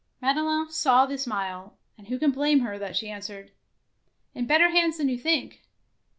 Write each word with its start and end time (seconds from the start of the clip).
Madelon 0.19 0.67
saw 0.71 1.05
the 1.05 1.15
smile, 1.15 1.77
and 1.95 2.07
who 2.07 2.17
can 2.17 2.31
blame 2.31 2.61
her 2.61 2.79
that 2.79 2.95
she 2.95 3.07
answered,— 3.07 3.51
"In 4.33 4.47
better 4.47 4.69
hands 4.71 4.97
than 4.97 5.09
you 5.09 5.17
think. 5.19 5.61